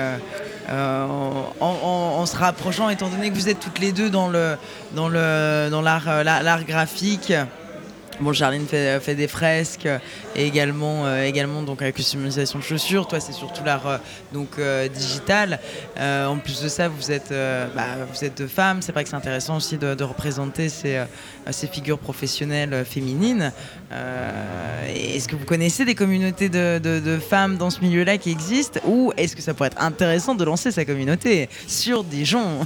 [0.69, 4.57] en, se rapprochant, étant donné que vous êtes toutes les deux dans le
[4.93, 7.33] dans le dans l'art graphique.
[8.19, 9.87] Bon, Charline fait, fait, des fresques
[10.35, 13.07] et également, euh, également donc la customisation de chaussures.
[13.07, 13.97] Toi, c'est surtout l'art euh,
[14.33, 15.59] donc euh, digital.
[15.99, 17.31] en plus de ça, vous êtes,
[17.75, 18.81] bah, vous êtes deux femmes.
[18.81, 21.03] C'est vrai que c'est intéressant aussi de, représenter ces,
[21.51, 23.51] ces, figures professionnelles féminines.
[24.87, 28.79] est-ce que vous connaissez des communautés de, de femmes dans ce milieu-là qui existent?
[28.87, 32.65] Ou est-ce que ça pourrait être intéressant de lancer sa communauté sur Dijon?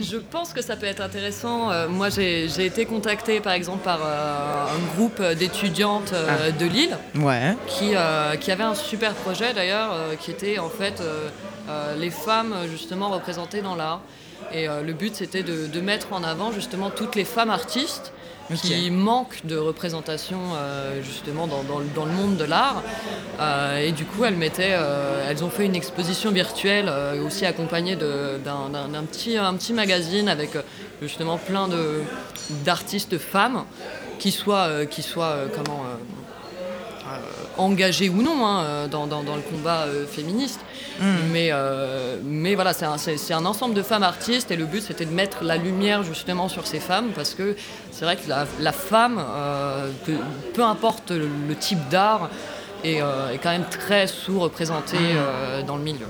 [0.00, 1.70] Je pense que ça peut être intéressant.
[1.70, 6.50] Euh, moi, j'ai été contactée par exemple par euh, un groupe d'étudiantes euh, ah.
[6.50, 7.56] de Lille ouais.
[7.66, 7.92] qui,
[8.40, 11.02] qui avait un super projet d'ailleurs, qui était en fait
[11.98, 14.00] les femmes justement représentées dans l'art.
[14.52, 18.12] Et le but c'était de, de, mettre en avant justement toutes les femmes artistes
[18.54, 20.38] qui manque de représentation
[21.02, 22.82] justement dans, le monde de l'art.
[23.40, 26.90] Euh, et du coup, elles, mettaient, euh, elles ont fait une exposition virtuelle
[27.24, 30.50] aussi accompagnée d'un petit, un petit magazine avec
[31.02, 31.68] justement plein
[32.64, 33.64] d'artistes femmes
[34.18, 35.84] qui soient, qui soient comment,
[37.56, 40.60] engagées ou non hein, dans, dans, le combat féministe.
[41.00, 41.04] Mm.
[41.32, 42.96] Mais, euh, mais voilà, c'est un,
[43.36, 46.66] un, ensemble de femmes artistes et le but c'était de mettre la lumière justement sur
[46.66, 47.56] ces femmes parce que
[47.90, 49.88] c'est vrai que la, femme, euh,
[50.54, 52.30] peu, importe le, type d'art,
[52.84, 55.66] est, euh, est, quand même très sous-représentée mm.
[55.66, 56.06] dans le milieu.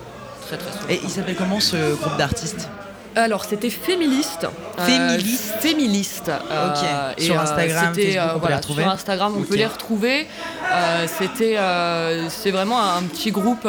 [0.47, 2.69] Très, très et il s'appelle comment ce groupe d'artistes?
[3.17, 4.47] Alors c'était Fémiliste.
[4.79, 5.55] Fémiliste.
[5.61, 6.31] fémiliste.
[6.31, 7.23] ok.
[7.23, 10.27] sur Instagram, on voilà, Sur Instagram, on peut les retrouver.
[11.07, 11.57] c'était,
[12.29, 13.67] c'est vraiment un petit groupe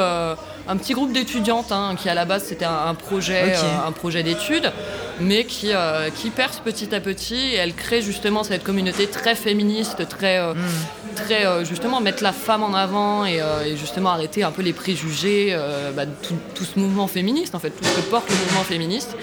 [0.67, 4.23] un petit groupe d'étudiantes hein, qui à la base c'était un, projet, euh, un projet
[4.23, 4.71] d'études,
[5.19, 9.35] mais qui, euh, qui perce petit à petit et elle crée justement cette communauté très
[9.35, 11.15] féministe, très, euh, mm.
[11.15, 13.39] très justement mettre la femme en avant et,
[13.75, 15.57] justement arrêter un peu les préjugés,
[15.95, 19.15] bah, tout, ce mouvement féministe en fait, tout ce que porte le mouvement féministe.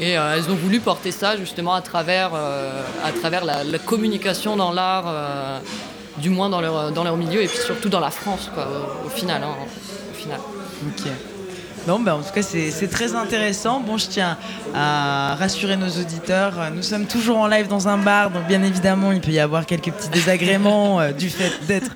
[0.00, 5.60] Et elles ont voulu porter ça justement à travers, à travers la, communication dans l'art,
[6.16, 8.66] du moins dans leur, dans leur milieu et puis surtout dans la France quoi,
[9.06, 9.42] au, final.
[9.42, 9.54] Hein,
[10.10, 10.40] au final.
[10.82, 11.31] Ok.
[11.86, 13.80] Non, ben, en tout cas, c'est très intéressant.
[13.80, 14.38] Bon, je tiens
[14.74, 16.70] à rassurer nos auditeurs.
[16.74, 19.66] Nous sommes toujours en live dans un bar, donc bien évidemment, il peut y avoir
[19.66, 21.90] quelques petits désagréments euh, du fait d'être,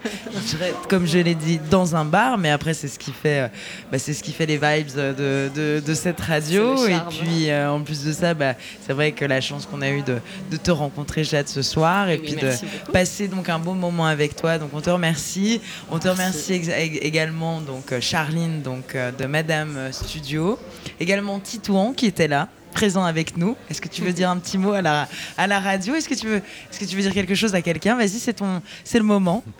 [0.88, 2.36] comme je l'ai dit, dans un bar.
[2.36, 3.48] Mais après, c'est ce qui fait, euh,
[3.92, 6.86] bah, c'est ce qui fait les vibes de, de, cette radio.
[6.88, 9.90] Et puis, euh, en plus de ça, bah, c'est vrai que la chance qu'on a
[9.90, 10.18] eu de,
[10.50, 12.50] de, te rencontrer, Jade, ce soir, et puis de
[12.92, 14.58] passer donc un bon moment avec toi.
[14.58, 15.60] Donc, on te remercie.
[15.90, 20.58] On te remercie également, donc Charline, donc de Madame euh, studio.
[21.00, 23.56] Également Titouan qui était là présent avec nous.
[23.70, 25.08] Est-ce que tu veux dire un petit mot à la,
[25.38, 25.94] à la radio?
[25.94, 27.96] Est-ce que, tu veux, est-ce que tu veux dire quelque chose à quelqu'un?
[27.96, 29.42] Vas-y, c'est le moment.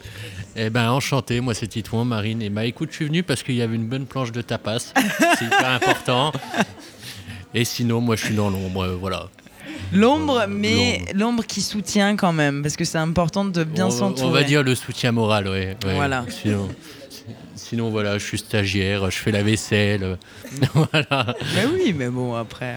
[0.59, 2.41] Eh ben, enchanté, moi c'est Titouan, Marine.
[2.41, 4.79] Et bah écoute, je suis venu parce qu'il y avait une bonne planche de tapas.
[5.39, 6.33] c'est hyper important.
[7.53, 9.29] Et sinon, moi je suis dans l'ombre, euh, voilà.
[9.93, 11.45] L'ombre, mais l'ombre.
[11.45, 14.27] qui soutient quand même, parce que c'est important de bien s'entourer.
[14.27, 15.93] On va dire le soutien moral, oui.
[15.95, 16.25] Voilà.
[16.29, 16.69] Sinon,
[17.69, 20.19] Sinon, voilà, je suis stagiaire, je fais la vaisselle.
[20.75, 21.35] voilà.
[21.57, 22.77] Mais oui, mais bon, après.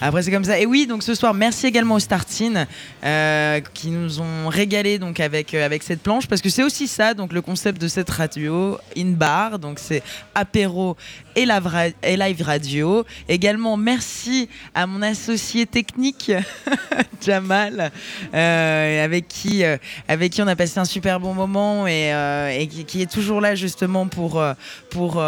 [0.00, 0.58] Après, c'est comme ça.
[0.58, 2.66] Et oui, donc ce soir, merci également aux Startines
[3.04, 6.88] euh, qui nous ont régalé donc avec, euh, avec cette planche parce que c'est aussi
[6.88, 10.02] ça, donc le concept de cette radio, in bar, donc c'est
[10.34, 10.96] apéro
[11.36, 13.04] et, live radio.
[13.28, 16.32] Également, merci à mon associé technique,
[17.24, 17.90] Jamal,
[18.34, 19.62] euh, avec, qui,
[20.06, 24.06] avec qui on a passé un super bon moment et, qui, est toujours là justement
[24.06, 24.42] pour,
[24.90, 25.22] pour,